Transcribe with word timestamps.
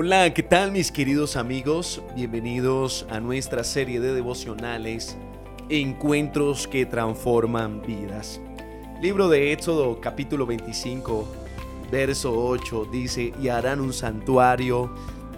Hola, 0.00 0.32
¿qué 0.32 0.44
tal 0.44 0.70
mis 0.70 0.92
queridos 0.92 1.34
amigos? 1.34 2.00
Bienvenidos 2.14 3.04
a 3.10 3.18
nuestra 3.18 3.64
serie 3.64 3.98
de 3.98 4.14
devocionales 4.14 5.16
Encuentros 5.70 6.68
que 6.68 6.86
transforman 6.86 7.82
vidas. 7.82 8.40
Libro 9.02 9.28
de 9.28 9.50
Éxodo 9.50 10.00
capítulo 10.00 10.46
25, 10.46 11.26
verso 11.90 12.32
8 12.32 12.86
dice, 12.92 13.32
y 13.42 13.48
harán 13.48 13.80
un 13.80 13.92
santuario 13.92 14.88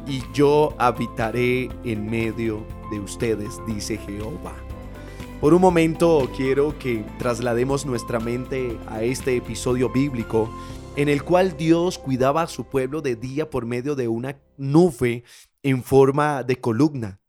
y 0.07 0.21
yo 0.35 0.75
habitaré 0.77 1.71
en 1.85 2.11
medio 2.11 2.63
de 2.91 3.01
ustedes, 3.01 3.59
dice 3.67 3.97
Jehová. 3.97 4.53
Por 5.41 5.55
un 5.55 5.63
momento 5.63 6.31
quiero 6.37 6.79
que 6.79 7.03
traslademos 7.19 7.87
nuestra 7.87 8.21
mente 8.21 8.77
a 8.89 9.03
este 9.03 9.37
episodio 9.37 9.89
bíblico 9.89 10.51
en 10.97 11.09
el 11.09 11.23
cual 11.23 11.57
Dios 11.57 11.99
cuidaba 11.99 12.43
a 12.43 12.47
su 12.47 12.65
pueblo 12.65 13.01
de 13.01 13.17
día 13.17 13.49
por 13.49 13.65
medio 13.65 13.95
de 13.95 14.09
una 14.09 14.41
nube 14.57 15.25
en 15.63 15.83
forma 15.83 16.43
de 16.43 16.61
columna. 16.61 17.21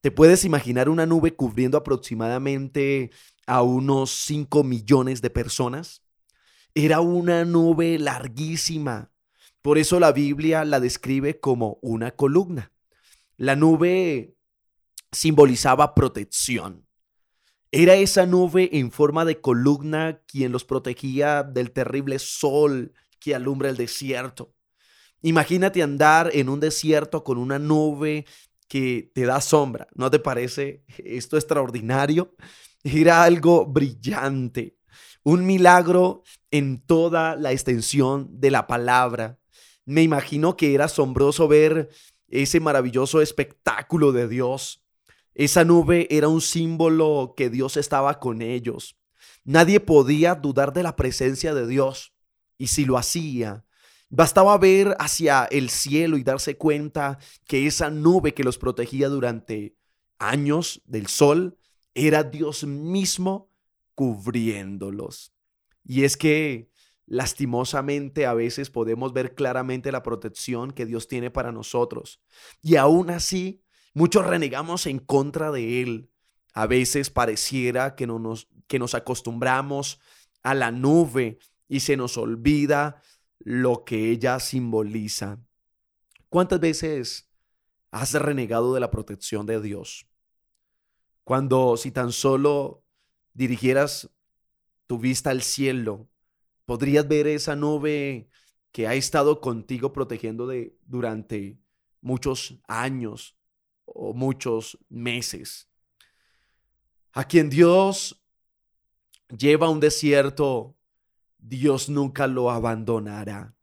¿Te 0.00 0.10
puedes 0.10 0.44
imaginar 0.44 0.88
una 0.88 1.06
nube 1.06 1.34
cubriendo 1.36 1.78
aproximadamente 1.78 3.10
a 3.46 3.62
unos 3.62 4.10
5 4.10 4.64
millones 4.64 5.22
de 5.22 5.30
personas? 5.30 6.02
Era 6.74 7.00
una 7.00 7.44
nube 7.44 7.98
larguísima. 7.98 9.12
Por 9.60 9.78
eso 9.78 10.00
la 10.00 10.10
Biblia 10.10 10.64
la 10.64 10.80
describe 10.80 11.38
como 11.38 11.78
una 11.82 12.10
columna. 12.12 12.72
La 13.36 13.54
nube 13.54 14.34
simbolizaba 15.12 15.94
protección. 15.94 16.86
Era 17.74 17.94
esa 17.94 18.26
nube 18.26 18.68
en 18.76 18.92
forma 18.92 19.24
de 19.24 19.40
columna 19.40 20.20
quien 20.26 20.52
los 20.52 20.62
protegía 20.62 21.42
del 21.42 21.70
terrible 21.70 22.18
sol 22.18 22.92
que 23.18 23.34
alumbra 23.34 23.70
el 23.70 23.78
desierto. 23.78 24.54
Imagínate 25.22 25.82
andar 25.82 26.28
en 26.34 26.50
un 26.50 26.60
desierto 26.60 27.24
con 27.24 27.38
una 27.38 27.58
nube 27.58 28.26
que 28.68 29.10
te 29.14 29.24
da 29.24 29.40
sombra. 29.40 29.88
¿No 29.94 30.10
te 30.10 30.18
parece 30.18 30.84
esto 30.98 31.38
extraordinario? 31.38 32.34
Era 32.84 33.22
algo 33.22 33.64
brillante, 33.64 34.76
un 35.22 35.46
milagro 35.46 36.24
en 36.50 36.84
toda 36.84 37.36
la 37.36 37.52
extensión 37.52 38.28
de 38.38 38.50
la 38.50 38.66
palabra. 38.66 39.38
Me 39.86 40.02
imagino 40.02 40.58
que 40.58 40.74
era 40.74 40.84
asombroso 40.84 41.48
ver 41.48 41.88
ese 42.28 42.60
maravilloso 42.60 43.22
espectáculo 43.22 44.12
de 44.12 44.28
Dios 44.28 44.81
esa 45.34 45.64
nube 45.64 46.06
era 46.10 46.28
un 46.28 46.40
símbolo 46.40 47.34
que 47.36 47.50
Dios 47.50 47.76
estaba 47.76 48.20
con 48.20 48.42
ellos. 48.42 48.96
Nadie 49.44 49.80
podía 49.80 50.34
dudar 50.34 50.72
de 50.72 50.82
la 50.82 50.96
presencia 50.96 51.54
de 51.54 51.66
Dios. 51.66 52.12
Y 52.58 52.68
si 52.68 52.84
lo 52.84 52.96
hacía, 52.96 53.64
bastaba 54.08 54.56
ver 54.58 54.94
hacia 54.98 55.44
el 55.46 55.70
cielo 55.70 56.16
y 56.16 56.22
darse 56.22 56.56
cuenta 56.56 57.18
que 57.46 57.66
esa 57.66 57.90
nube 57.90 58.34
que 58.34 58.44
los 58.44 58.58
protegía 58.58 59.08
durante 59.08 59.76
años 60.18 60.82
del 60.84 61.06
sol 61.08 61.58
era 61.94 62.22
Dios 62.22 62.64
mismo 62.64 63.50
cubriéndolos. 63.94 65.32
Y 65.84 66.04
es 66.04 66.16
que 66.16 66.70
lastimosamente 67.06 68.26
a 68.26 68.34
veces 68.34 68.70
podemos 68.70 69.12
ver 69.12 69.34
claramente 69.34 69.92
la 69.92 70.02
protección 70.02 70.70
que 70.70 70.86
Dios 70.86 71.08
tiene 71.08 71.30
para 71.30 71.52
nosotros. 71.52 72.20
Y 72.62 72.76
aún 72.76 73.10
así 73.10 73.61
Muchos 73.94 74.26
renegamos 74.26 74.86
en 74.86 74.98
contra 74.98 75.50
de 75.50 75.82
Él. 75.82 76.10
A 76.54 76.66
veces 76.66 77.10
pareciera 77.10 77.94
que, 77.94 78.06
no 78.06 78.18
nos, 78.18 78.48
que 78.66 78.78
nos 78.78 78.94
acostumbramos 78.94 80.00
a 80.42 80.54
la 80.54 80.70
nube 80.70 81.38
y 81.68 81.80
se 81.80 81.96
nos 81.96 82.16
olvida 82.18 83.02
lo 83.38 83.84
que 83.84 84.10
ella 84.10 84.38
simboliza. 84.40 85.38
¿Cuántas 86.28 86.60
veces 86.60 87.30
has 87.90 88.12
renegado 88.14 88.74
de 88.74 88.80
la 88.80 88.90
protección 88.90 89.46
de 89.46 89.60
Dios? 89.60 90.06
Cuando 91.24 91.76
si 91.76 91.90
tan 91.90 92.12
solo 92.12 92.84
dirigieras 93.34 94.10
tu 94.86 94.98
vista 94.98 95.30
al 95.30 95.42
cielo, 95.42 96.08
podrías 96.64 97.06
ver 97.06 97.26
esa 97.26 97.56
nube 97.56 98.28
que 98.72 98.88
ha 98.88 98.94
estado 98.94 99.40
contigo 99.40 99.92
protegiendo 99.92 100.46
de, 100.46 100.76
durante 100.86 101.58
muchos 102.00 102.60
años, 102.66 103.36
o 103.94 104.14
muchos 104.14 104.78
meses. 104.88 105.68
A 107.12 107.24
quien 107.24 107.50
Dios 107.50 108.22
lleva 109.28 109.66
a 109.66 109.70
un 109.70 109.80
desierto, 109.80 110.76
Dios 111.38 111.88
nunca 111.88 112.26
lo 112.26 112.50
abandonará. 112.50 113.54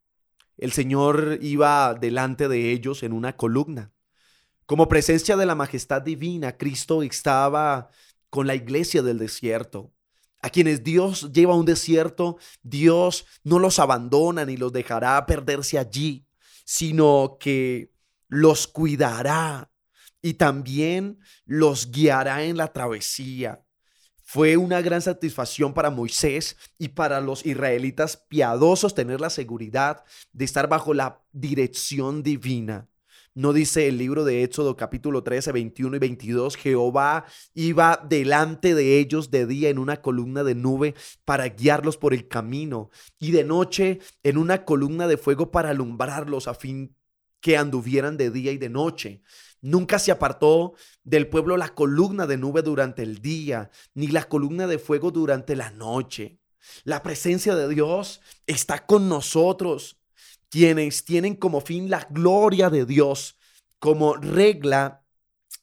El 0.56 0.72
Señor 0.72 1.38
iba 1.40 1.94
delante 1.94 2.46
de 2.48 2.70
ellos 2.70 3.02
en 3.02 3.12
una 3.12 3.36
columna. 3.36 3.92
Como 4.66 4.88
presencia 4.88 5.36
de 5.36 5.46
la 5.46 5.54
majestad 5.54 6.02
divina, 6.02 6.56
Cristo 6.56 7.02
estaba 7.02 7.88
con 8.28 8.46
la 8.46 8.54
iglesia 8.54 9.02
del 9.02 9.18
desierto. 9.18 9.92
A 10.42 10.50
quienes 10.50 10.84
Dios 10.84 11.32
lleva 11.32 11.54
a 11.54 11.56
un 11.56 11.66
desierto, 11.66 12.38
Dios 12.62 13.26
no 13.42 13.58
los 13.58 13.78
abandona 13.78 14.44
ni 14.44 14.56
los 14.56 14.72
dejará 14.72 15.26
perderse 15.26 15.78
allí, 15.78 16.26
sino 16.64 17.36
que 17.40 17.92
los 18.28 18.66
cuidará, 18.66 19.70
y 20.22 20.34
también 20.34 21.18
los 21.44 21.90
guiará 21.90 22.44
en 22.44 22.56
la 22.56 22.72
travesía. 22.72 23.64
Fue 24.22 24.56
una 24.56 24.80
gran 24.80 25.02
satisfacción 25.02 25.74
para 25.74 25.90
Moisés 25.90 26.56
y 26.78 26.88
para 26.88 27.20
los 27.20 27.44
israelitas 27.44 28.16
piadosos 28.28 28.94
tener 28.94 29.20
la 29.20 29.28
seguridad 29.30 30.04
de 30.32 30.44
estar 30.44 30.68
bajo 30.68 30.94
la 30.94 31.24
dirección 31.32 32.22
divina. 32.22 32.88
No 33.34 33.52
dice 33.52 33.88
el 33.88 33.98
libro 33.98 34.24
de 34.24 34.42
Éxodo 34.42 34.76
capítulo 34.76 35.22
13, 35.22 35.52
21 35.52 35.96
y 35.96 35.98
22, 35.98 36.56
Jehová 36.56 37.24
iba 37.54 38.04
delante 38.08 38.74
de 38.74 38.98
ellos 38.98 39.30
de 39.30 39.46
día 39.46 39.68
en 39.68 39.78
una 39.78 40.02
columna 40.02 40.42
de 40.42 40.56
nube 40.56 40.94
para 41.24 41.48
guiarlos 41.48 41.96
por 41.96 42.12
el 42.12 42.26
camino 42.26 42.90
y 43.18 43.30
de 43.30 43.44
noche 43.44 44.00
en 44.24 44.36
una 44.36 44.64
columna 44.64 45.06
de 45.06 45.16
fuego 45.16 45.52
para 45.52 45.70
alumbrarlos 45.70 46.48
a 46.48 46.54
fin 46.54 46.96
que 47.40 47.56
anduvieran 47.56 48.16
de 48.16 48.30
día 48.30 48.52
y 48.52 48.58
de 48.58 48.68
noche. 48.68 49.22
Nunca 49.62 49.98
se 49.98 50.10
apartó 50.10 50.74
del 51.04 51.28
pueblo 51.28 51.56
la 51.56 51.74
columna 51.74 52.26
de 52.26 52.38
nube 52.38 52.62
durante 52.62 53.02
el 53.02 53.20
día, 53.20 53.70
ni 53.94 54.08
la 54.08 54.24
columna 54.24 54.66
de 54.66 54.78
fuego 54.78 55.10
durante 55.10 55.54
la 55.54 55.70
noche. 55.70 56.38
La 56.84 57.02
presencia 57.02 57.54
de 57.54 57.68
Dios 57.68 58.20
está 58.46 58.86
con 58.86 59.08
nosotros, 59.08 59.98
quienes 60.48 61.04
tienen 61.04 61.36
como 61.36 61.60
fin 61.60 61.90
la 61.90 62.06
gloria 62.10 62.70
de 62.70 62.86
Dios, 62.86 63.38
como 63.78 64.14
regla 64.14 65.04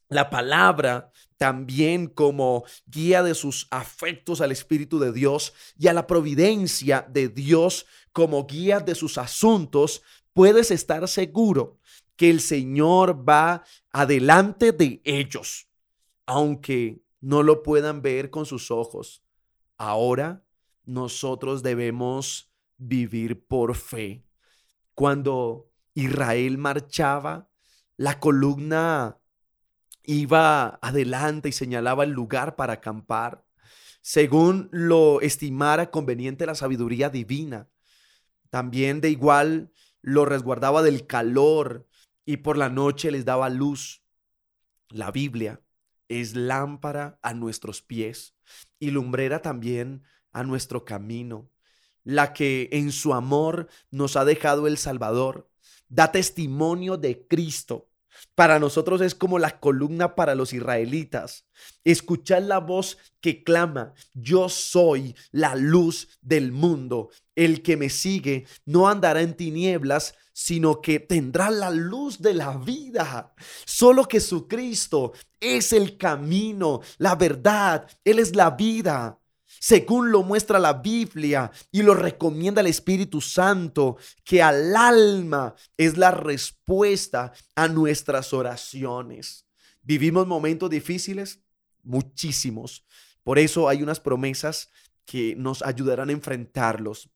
la 0.10 0.30
palabra, 0.30 1.12
también 1.38 2.08
como 2.08 2.64
guía 2.86 3.22
de 3.24 3.36
sus 3.36 3.68
afectos 3.72 4.42
al 4.42 4.52
Espíritu 4.52 5.00
de 5.00 5.12
Dios 5.12 5.54
y 5.78 5.88
a 5.88 5.94
la 5.94 6.08
providencia 6.08 7.06
de 7.10 7.30
Dios 7.30 7.86
como 8.12 8.46
guía 8.46 8.80
de 8.80 8.96
sus 8.96 9.18
asuntos, 9.18 10.02
puedes 10.34 10.72
estar 10.72 11.08
seguro 11.08 11.78
que 12.18 12.30
el 12.30 12.42
Señor 12.42 13.28
va 13.28 13.64
adelante 13.92 14.72
de 14.74 15.02
ellos, 15.06 15.70
aunque 16.26 17.02
no 17.22 17.44
lo 17.44 17.64
puedan 17.64 18.02
ver 18.02 18.30
con 18.30 18.46
sus 18.46 18.72
ojos. 18.72 19.24
Ahora 19.78 20.44
nosotros 20.84 21.64
debemos 21.64 22.52
vivir 22.78 23.46
por 23.46 23.76
fe. 23.76 24.26
Cuando 24.94 25.70
Israel 25.94 26.58
marchaba, 26.58 27.50
la 27.98 28.20
columna 28.20 29.20
iba 30.04 30.80
adelante 30.82 31.50
y 31.50 31.52
señalaba 31.52 32.04
el 32.04 32.12
lugar 32.12 32.56
para 32.56 32.74
acampar, 32.74 33.46
según 34.02 34.70
lo 34.72 35.22
estimara 35.22 35.92
conveniente 35.92 36.46
la 36.46 36.56
sabiduría 36.56 37.10
divina. 37.10 37.68
También 38.50 39.02
de 39.02 39.10
igual 39.10 39.72
lo 40.02 40.26
resguardaba 40.26 40.82
del 40.82 41.06
calor 41.06 41.88
y 42.28 42.38
por 42.38 42.58
la 42.58 42.70
noche 42.70 43.10
les 43.10 43.26
daba 43.26 43.50
luz. 43.50 44.04
La 44.90 45.12
Biblia 45.12 45.62
es 46.10 46.36
lámpara 46.36 47.18
a 47.24 47.34
nuestros 47.34 47.82
pies 47.82 48.36
y 48.80 48.92
lumbrera 48.92 49.42
también 49.42 50.04
a 50.34 50.44
nuestro 50.44 50.84
camino, 50.84 51.50
la 52.04 52.34
que 52.34 52.68
en 52.74 52.92
su 52.92 53.14
amor 53.14 53.70
nos 53.92 54.18
ha 54.18 54.26
dejado 54.26 54.68
el 54.68 54.78
Salvador, 54.78 55.50
da 55.88 56.12
testimonio 56.12 56.98
de 56.98 57.26
Cristo. 57.28 57.90
Para 58.36 58.60
nosotros 58.60 59.00
es 59.00 59.16
como 59.16 59.40
la 59.40 59.60
columna 59.60 60.16
para 60.16 60.36
los 60.36 60.52
israelitas. 60.52 61.48
Escuchad 61.86 62.44
la 62.44 62.60
voz 62.60 62.98
que 63.22 63.44
clama, 63.44 63.94
yo 64.14 64.50
soy 64.50 65.16
la 65.32 65.56
luz 65.56 66.20
del 66.22 66.52
mundo. 66.52 67.10
El 67.36 67.62
que 67.62 67.78
me 67.78 67.90
sigue 67.90 68.48
no 68.66 68.90
andará 68.90 69.22
en 69.22 69.36
tinieblas, 69.36 70.16
sino 70.40 70.82
que 70.82 71.00
tendrá 71.00 71.50
la 71.50 71.72
luz 71.72 72.22
de 72.22 72.36
la 72.36 72.56
vida. 72.58 73.34
Solo 73.66 74.06
Jesucristo 74.08 75.14
es 75.40 75.74
el 75.74 75.98
camino, 75.98 76.82
la 77.00 77.16
verdad, 77.16 77.90
Él 78.04 78.20
es 78.20 78.36
la 78.36 78.52
vida. 78.52 79.20
según 79.60 80.12
lo 80.12 80.22
muestra 80.22 80.60
la 80.60 80.74
Biblia 80.74 81.50
y 81.72 81.82
lo 81.82 81.96
recomienda 81.96 82.62
el 82.62 82.68
Espíritu 82.68 83.20
Santo, 83.20 83.98
que 84.24 84.44
al 84.44 84.76
alma 84.76 85.56
es 85.76 85.98
la 85.98 86.12
respuesta 86.12 87.34
a 87.56 87.68
nuestras 87.68 88.32
oraciones. 88.32 89.48
¿Vivimos 89.82 90.28
momentos 90.28 90.70
difíciles? 90.70 91.40
Muchísimos. 91.82 92.86
Por 93.24 93.40
eso 93.40 93.68
hay 93.68 93.82
unas 93.82 94.00
promesas 94.00 94.70
que 95.04 95.36
nos 95.36 95.64
ayudarán 95.64 96.10
a 96.10 96.14
enfrentarlos. 96.14 97.10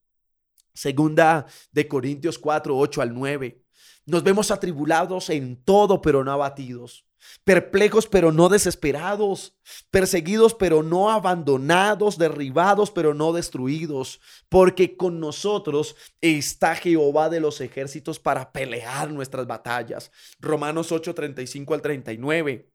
Segunda 0.74 1.46
de 1.72 1.88
Corintios 1.88 2.40
4, 2.40 2.78
8 2.78 3.02
al 3.02 3.14
9. 3.14 3.64
Nos 4.06 4.24
vemos 4.24 4.52
atribulados 4.52 5.30
en 5.30 5.64
todo, 5.64 6.02
pero 6.02 6.24
no 6.24 6.32
abatidos 6.32 7.06
perplejos 7.44 8.08
pero 8.08 8.32
no 8.32 8.50
desesperados, 8.50 9.56
perseguidos 9.90 10.54
pero 10.54 10.84
no 10.84 11.10
abandonados, 11.12 12.18
derribados 12.18 12.92
pero 12.92 13.14
no 13.14 13.34
destruidos, 13.34 14.20
porque 14.50 14.98
con 14.98 15.20
nosotros 15.20 15.96
está 16.20 16.76
Jehová 16.76 17.30
de 17.30 17.40
los 17.40 17.62
ejércitos 17.62 18.20
para 18.20 18.52
pelear 18.52 19.12
nuestras 19.12 19.48
batallas. 19.48 20.12
Romanos 20.40 20.92
8, 20.92 21.14
35 21.14 21.74
al 21.74 21.82
39. 21.82 22.70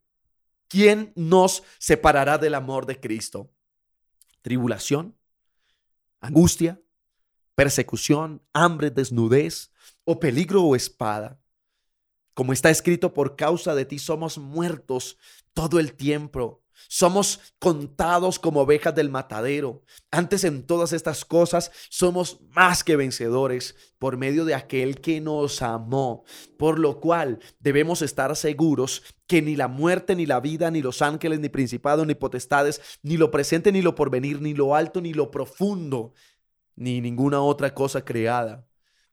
¿Quién 0.68 1.12
nos 1.14 1.62
separará 1.78 2.38
del 2.38 2.54
amor 2.54 2.86
de 2.86 2.98
Cristo? 2.98 3.52
¿Tribulación? 4.42 5.16
¿Angustia? 6.20 6.80
¿Persecución? 7.56 8.42
¿Hambre? 8.52 8.90
¿Desnudez? 8.90 9.72
¿O 10.04 10.20
peligro 10.20 10.62
o 10.62 10.76
espada? 10.76 11.40
Como 12.34 12.52
está 12.52 12.68
escrito, 12.68 13.14
por 13.14 13.34
causa 13.34 13.74
de 13.74 13.86
ti 13.86 13.98
somos 13.98 14.36
muertos 14.36 15.16
todo 15.54 15.80
el 15.80 15.94
tiempo. 15.94 16.62
Somos 16.88 17.54
contados 17.58 18.38
como 18.38 18.60
ovejas 18.60 18.94
del 18.94 19.08
matadero. 19.08 19.82
Antes 20.10 20.44
en 20.44 20.66
todas 20.66 20.92
estas 20.92 21.24
cosas 21.24 21.72
somos 21.88 22.40
más 22.50 22.84
que 22.84 22.94
vencedores 22.94 23.74
por 23.98 24.18
medio 24.18 24.44
de 24.44 24.54
aquel 24.54 25.00
que 25.00 25.22
nos 25.22 25.62
amó. 25.62 26.24
Por 26.58 26.78
lo 26.78 27.00
cual 27.00 27.38
debemos 27.58 28.02
estar 28.02 28.36
seguros 28.36 29.02
que 29.26 29.40
ni 29.40 29.56
la 29.56 29.68
muerte, 29.68 30.14
ni 30.14 30.26
la 30.26 30.40
vida, 30.40 30.70
ni 30.70 30.82
los 30.82 31.00
ángeles, 31.00 31.40
ni 31.40 31.48
principados, 31.48 32.06
ni 32.06 32.14
potestades, 32.14 32.82
ni 33.02 33.16
lo 33.16 33.30
presente, 33.30 33.72
ni 33.72 33.80
lo 33.80 33.94
porvenir, 33.94 34.42
ni 34.42 34.52
lo 34.52 34.74
alto, 34.74 35.00
ni 35.00 35.14
lo 35.14 35.30
profundo, 35.30 36.12
ni 36.76 37.00
ninguna 37.00 37.40
otra 37.40 37.74
cosa 37.74 38.04
creada 38.04 38.66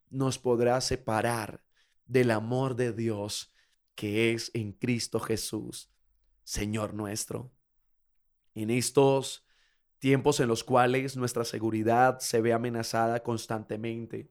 nos 0.10 0.38
podrá 0.38 0.80
separar 0.82 1.64
del 2.06 2.32
amor 2.32 2.76
de 2.76 2.94
Dios 2.94 3.54
que 3.96 4.34
es 4.34 4.52
en 4.54 4.74
Cristo 4.74 5.20
Jesús, 5.20 5.92
Señor 6.44 6.94
nuestro. 6.94 7.52
En 8.54 8.70
estos 8.70 9.46
tiempos 10.00 10.40
en 10.40 10.48
los 10.48 10.64
cuales 10.64 11.16
nuestra 11.16 11.46
seguridad 11.46 12.20
se 12.20 12.42
ve 12.42 12.54
amenazada 12.54 13.24
constantemente, 13.24 14.30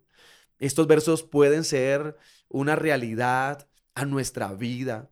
estos 0.58 0.87
versos 0.87 1.23
pueden 1.23 1.64
ser 1.64 2.17
una 2.49 2.76
realidad 2.76 3.69
a 3.94 4.05
nuestra 4.05 4.52
vida 4.52 5.11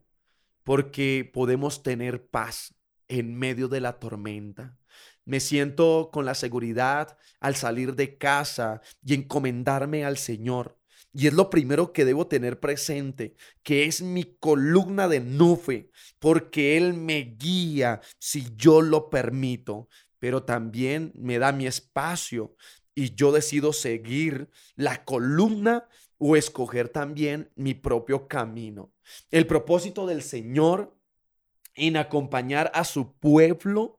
porque 0.62 1.28
podemos 1.32 1.82
tener 1.82 2.28
paz 2.28 2.75
en 3.08 3.37
medio 3.37 3.66
de 3.66 3.81
la 3.81 3.99
tormenta. 3.99 4.78
Me 5.31 5.38
siento 5.38 6.11
con 6.12 6.25
la 6.25 6.35
seguridad 6.35 7.17
al 7.38 7.55
salir 7.55 7.94
de 7.94 8.19
casa 8.19 8.81
y 9.05 9.15
encomendarme 9.15 10.05
al 10.05 10.19
Señor 10.19 10.77
y 11.12 11.29
es 11.29 11.35
lo 11.35 11.50
primero 11.50 11.93
que 11.93 12.05
debo 12.05 12.27
tener 12.27 12.59
presente, 12.59 13.37
que 13.62 13.85
es 13.85 14.03
mi 14.03 14.25
columna 14.25 15.06
de 15.06 15.21
nube, 15.21 15.93
porque 16.19 16.77
Él 16.77 16.94
me 16.94 17.37
guía 17.38 18.00
si 18.19 18.49
yo 18.56 18.82
lo 18.82 19.09
permito, 19.09 19.88
pero 20.19 20.43
también 20.43 21.12
me 21.15 21.38
da 21.38 21.53
mi 21.53 21.69
espacio 21.69 22.56
y 22.97 23.15
yo 23.15 23.31
decido 23.31 23.73
seguir 23.73 24.50
la 24.75 25.05
columna 25.05 25.87
o 26.19 26.35
escoger 26.35 26.88
también 26.88 27.53
mi 27.55 27.75
propio 27.75 28.26
camino. 28.26 28.93
El 29.31 29.47
propósito 29.47 30.06
del 30.09 30.23
Señor 30.23 30.93
en 31.76 31.97
acompañar 31.97 32.73
a 32.75 32.83
su 32.83 33.12
pueblo 33.12 33.97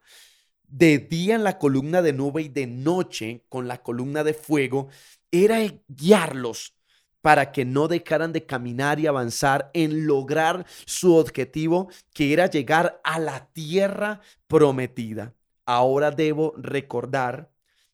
de 0.72 1.00
día 1.00 1.36
en 1.36 1.44
la 1.44 1.58
columna 1.60 2.02
de 2.02 2.14
nube 2.14 2.44
y 2.44 2.50
de 2.50 2.66
noche 2.66 3.44
con 3.50 3.68
la 3.68 3.84
columna 3.84 4.24
de 4.24 4.34
fuego 4.34 4.88
era 5.30 5.60
guiarlos 5.88 6.76
para 7.22 7.52
que 7.52 7.66
no 7.66 7.88
dejaran 7.88 8.34
de 8.34 8.46
caminar 8.46 9.00
y 9.00 9.06
avanzar 9.06 9.70
en 9.74 10.08
lograr 10.08 10.66
su 10.86 11.16
objetivo, 11.16 11.90
que 12.14 12.34
era 12.34 12.48
llegar 12.48 13.00
a 13.04 13.20
la 13.20 13.48
tierra 13.54 14.22
prometida. 14.48 15.36
Ahora 15.66 16.10
debo 16.10 16.54
recordar 16.58 17.52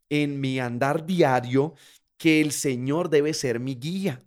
en 0.10 0.40
mi 0.40 0.60
andar 0.60 1.06
diario 1.06 1.74
que 2.18 2.40
el 2.42 2.54
Señor 2.54 3.10
debe 3.10 3.34
ser 3.34 3.60
mi 3.60 3.76
guía, 3.76 4.24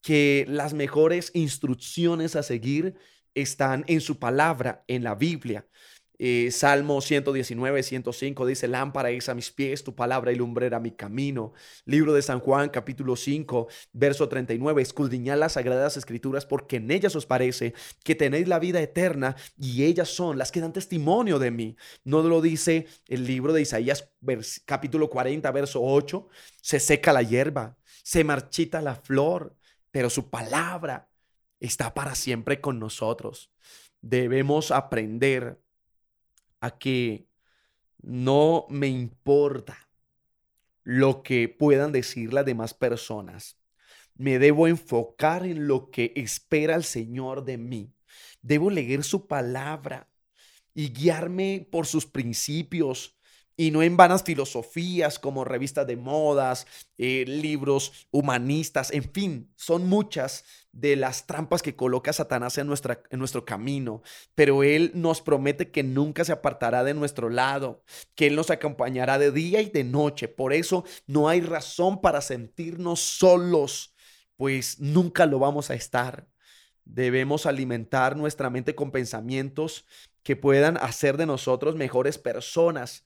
que 0.00 0.44
las 0.48 0.74
mejores 0.74 1.30
instrucciones 1.34 2.34
a 2.34 2.42
seguir 2.42 2.96
están 3.34 3.84
en 3.86 4.00
su 4.00 4.18
palabra, 4.18 4.82
en 4.88 5.04
la 5.04 5.14
Biblia. 5.14 5.66
Eh, 6.18 6.50
Salmo 6.50 7.00
119, 7.00 7.82
105 7.82 8.46
dice, 8.46 8.68
lámpara 8.68 9.10
es 9.10 9.28
a 9.28 9.34
mis 9.34 9.50
pies, 9.50 9.84
tu 9.84 9.94
palabra 9.94 10.32
y 10.32 10.36
lumbrera 10.36 10.80
mi 10.80 10.92
camino. 10.92 11.52
Libro 11.84 12.12
de 12.14 12.22
San 12.22 12.40
Juan, 12.40 12.70
capítulo 12.70 13.16
5, 13.16 13.68
verso 13.92 14.28
39, 14.28 14.80
escudriñad 14.82 15.38
las 15.38 15.52
sagradas 15.52 15.96
escrituras 15.96 16.46
porque 16.46 16.76
en 16.76 16.90
ellas 16.90 17.14
os 17.16 17.26
parece 17.26 17.74
que 18.02 18.14
tenéis 18.14 18.48
la 18.48 18.58
vida 18.58 18.80
eterna 18.80 19.36
y 19.58 19.84
ellas 19.84 20.08
son 20.08 20.38
las 20.38 20.52
que 20.52 20.60
dan 20.60 20.72
testimonio 20.72 21.38
de 21.38 21.50
mí. 21.50 21.76
No 22.04 22.22
lo 22.22 22.40
dice 22.40 22.86
el 23.08 23.26
libro 23.26 23.52
de 23.52 23.62
Isaías, 23.62 24.10
capítulo 24.64 25.10
40, 25.10 25.50
verso 25.52 25.80
8, 25.82 26.28
se 26.62 26.80
seca 26.80 27.12
la 27.12 27.22
hierba, 27.22 27.76
se 28.02 28.24
marchita 28.24 28.80
la 28.80 28.94
flor, 28.94 29.54
pero 29.90 30.10
su 30.10 30.30
palabra 30.30 31.08
está 31.60 31.94
para 31.94 32.14
siempre 32.14 32.60
con 32.60 32.78
nosotros. 32.78 33.50
Debemos 34.00 34.70
aprender 34.70 35.58
a 36.66 36.78
que 36.78 37.28
no 38.02 38.66
me 38.68 38.88
importa 38.88 39.88
lo 40.82 41.22
que 41.22 41.48
puedan 41.48 41.92
decir 41.92 42.32
las 42.32 42.44
demás 42.44 42.74
personas. 42.74 43.58
Me 44.14 44.38
debo 44.38 44.68
enfocar 44.68 45.44
en 45.44 45.66
lo 45.66 45.90
que 45.90 46.12
espera 46.16 46.76
el 46.76 46.84
Señor 46.84 47.44
de 47.44 47.58
mí. 47.58 47.92
Debo 48.40 48.70
leer 48.70 49.02
su 49.02 49.26
palabra 49.26 50.08
y 50.74 50.92
guiarme 50.92 51.66
por 51.70 51.86
sus 51.86 52.06
principios, 52.06 53.15
y 53.56 53.70
no 53.70 53.82
en 53.82 53.96
vanas 53.96 54.22
filosofías 54.22 55.18
como 55.18 55.44
revistas 55.44 55.86
de 55.86 55.96
modas, 55.96 56.66
eh, 56.98 57.24
libros 57.26 58.06
humanistas, 58.10 58.90
en 58.92 59.04
fin, 59.04 59.50
son 59.56 59.88
muchas 59.88 60.44
de 60.72 60.94
las 60.94 61.26
trampas 61.26 61.62
que 61.62 61.74
coloca 61.74 62.12
Satanás 62.12 62.58
en, 62.58 62.66
nuestra, 62.66 63.02
en 63.10 63.18
nuestro 63.18 63.46
camino, 63.46 64.02
pero 64.34 64.62
Él 64.62 64.92
nos 64.94 65.22
promete 65.22 65.70
que 65.70 65.82
nunca 65.82 66.24
se 66.24 66.32
apartará 66.32 66.84
de 66.84 66.92
nuestro 66.92 67.30
lado, 67.30 67.82
que 68.14 68.26
Él 68.26 68.36
nos 68.36 68.50
acompañará 68.50 69.18
de 69.18 69.32
día 69.32 69.62
y 69.62 69.70
de 69.70 69.84
noche, 69.84 70.28
por 70.28 70.52
eso 70.52 70.84
no 71.06 71.30
hay 71.30 71.40
razón 71.40 72.02
para 72.02 72.20
sentirnos 72.20 73.00
solos, 73.00 73.94
pues 74.36 74.80
nunca 74.80 75.24
lo 75.24 75.38
vamos 75.38 75.70
a 75.70 75.74
estar. 75.74 76.28
Debemos 76.84 77.46
alimentar 77.46 78.16
nuestra 78.16 78.50
mente 78.50 78.74
con 78.74 78.92
pensamientos 78.92 79.86
que 80.22 80.36
puedan 80.36 80.76
hacer 80.76 81.16
de 81.16 81.24
nosotros 81.24 81.74
mejores 81.74 82.18
personas 82.18 83.05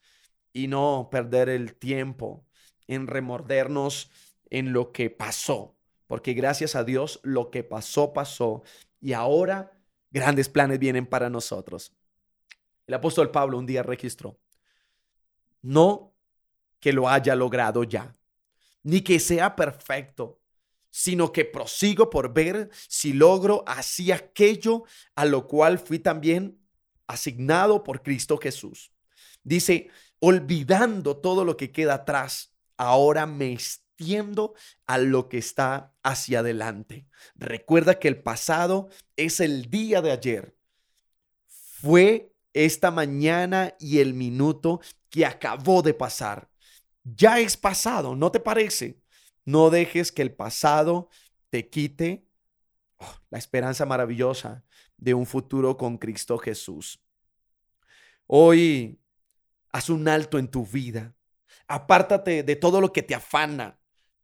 y 0.53 0.69
no 0.69 1.09
perder 1.11 1.49
el 1.49 1.75
tiempo 1.75 2.45
en 2.87 3.07
remordernos 3.07 4.11
en 4.51 4.73
lo 4.73 4.93
que 4.93 5.11
pasó, 5.11 5.77
porque 6.07 6.33
gracias 6.33 6.75
a 6.75 6.85
Dios 6.85 7.21
lo 7.23 7.51
que 7.51 7.63
pasó 7.63 8.13
pasó 8.13 8.63
y 9.01 9.13
ahora 9.13 9.73
grandes 10.11 10.49
planes 10.49 10.79
vienen 10.79 11.07
para 11.07 11.31
nosotros. 11.31 11.93
El 12.87 12.95
apóstol 12.95 13.31
Pablo 13.31 13.59
un 13.59 13.67
día 13.67 13.83
registró, 13.83 14.39
no 15.63 16.13
que 16.81 16.93
lo 16.93 17.09
haya 17.09 17.37
logrado 17.37 17.85
ya, 17.85 18.17
ni 18.83 19.03
que 19.03 19.21
sea 19.21 19.55
perfecto, 19.55 20.41
sino 20.91 21.33
que 21.33 21.45
prosigo 21.45 22.11
por 22.11 22.33
ver 22.33 22.71
si 22.89 23.13
logro 23.13 23.63
así 23.67 24.11
aquello 24.11 24.85
a 25.15 25.25
lo 25.25 25.47
cual 25.47 25.79
fui 25.79 26.01
también 26.01 26.59
asignado 27.07 27.85
por 27.85 28.03
Cristo 28.03 28.39
Jesús. 28.39 28.93
Dice, 29.43 29.89
olvidando 30.21 31.17
todo 31.17 31.45
lo 31.45 31.57
que 31.57 31.73
queda 31.73 31.95
atrás, 31.95 32.55
ahora 32.77 33.27
me 33.27 33.53
extiendo 33.53 34.55
a 34.87 34.99
lo 34.99 35.29
que 35.29 35.39
está 35.39 35.95
hacia 36.03 36.41
adelante. 36.41 37.07
Recuerda 37.35 37.99
que 37.99 38.09
el 38.09 38.23
pasado 38.23 38.89
es 39.17 39.41
el 39.41 39.71
día 39.71 40.01
de 40.01 40.13
ayer. 40.13 40.57
Fue 41.47 42.33
esta 42.53 42.91
mañana 42.91 43.75
y 43.79 43.99
el 43.99 44.15
minuto 44.15 44.81
que 45.09 45.27
acabó 45.27 45.83
de 45.83 45.95
pasar. 45.95 46.51
Ya 47.03 47.41
es 47.41 47.57
pasado, 47.57 48.15
¿no 48.15 48.31
te 48.31 48.41
parece? 48.41 49.01
No 49.45 49.71
dejes 49.71 50.13
que 50.13 50.23
el 50.23 50.35
pasado 50.35 51.09
te 51.49 51.69
quite 51.69 52.27
oh, 52.99 53.15
la 53.31 53.39
esperanza 53.39 53.87
maravillosa 53.87 54.65
de 54.97 55.15
un 55.15 55.27
futuro 55.27 55.77
con 55.77 55.99
Cristo 55.99 56.39
Jesús. 56.39 57.03
Hoy 58.27 59.00
Haz 59.73 59.91
un 59.91 60.09
alto 60.09 60.39
en 60.39 60.49
tu 60.49 60.67
vida. 60.67 61.15
Apártate 61.69 62.43
de 62.43 62.57
todo 62.57 62.81
lo 62.81 62.93
que 62.93 63.03
te 63.03 63.15
afana 63.15 63.81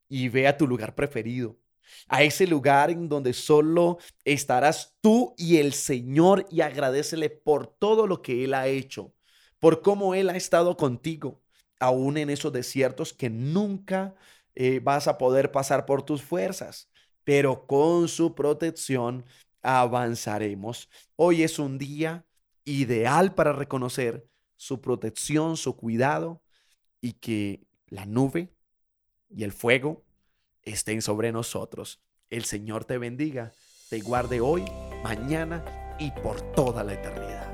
y 0.08 0.28
ve 0.28 0.46
a 0.48 0.56
tu 0.56 0.66
lugar 0.66 0.94
preferido. 0.94 1.58
A 2.08 2.22
ese 2.22 2.46
lugar 2.46 2.90
en 2.90 3.08
donde 3.08 3.32
solo 3.32 3.98
estarás 4.24 4.96
tú 5.00 5.34
y 5.36 5.58
el 5.58 5.72
Señor 5.72 6.46
y 6.50 6.60
agradecele 6.60 7.30
por 7.30 7.68
todo 7.68 8.06
lo 8.06 8.22
que 8.22 8.44
Él 8.44 8.54
ha 8.54 8.66
hecho, 8.66 9.14
por 9.60 9.82
cómo 9.82 10.14
Él 10.14 10.28
ha 10.30 10.36
estado 10.36 10.76
contigo, 10.76 11.42
aún 11.78 12.16
en 12.16 12.30
esos 12.30 12.52
desiertos 12.52 13.12
que 13.12 13.30
nunca 13.30 14.16
eh, 14.56 14.80
vas 14.82 15.06
a 15.06 15.18
poder 15.18 15.52
pasar 15.52 15.86
por 15.86 16.02
tus 16.02 16.22
fuerzas, 16.22 16.90
pero 17.22 17.66
con 17.66 18.08
su 18.08 18.34
protección 18.34 19.24
avanzaremos. 19.62 20.88
Hoy 21.14 21.42
es 21.42 21.58
un 21.58 21.78
día 21.78 22.26
ideal 22.64 23.34
para 23.34 23.52
reconocer 23.52 24.26
su 24.56 24.80
protección, 24.80 25.56
su 25.56 25.76
cuidado 25.76 26.42
y 27.00 27.12
que 27.14 27.66
la 27.88 28.06
nube 28.06 28.50
y 29.30 29.44
el 29.44 29.52
fuego 29.52 30.04
estén 30.62 31.02
sobre 31.02 31.32
nosotros. 31.32 32.00
El 32.30 32.44
Señor 32.44 32.84
te 32.84 32.98
bendiga, 32.98 33.52
te 33.88 34.00
guarde 34.00 34.40
hoy, 34.40 34.64
mañana 35.02 35.96
y 35.98 36.10
por 36.10 36.40
toda 36.52 36.82
la 36.82 36.94
eternidad. 36.94 37.45